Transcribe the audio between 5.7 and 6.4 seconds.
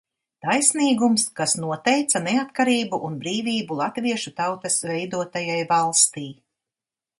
valstij.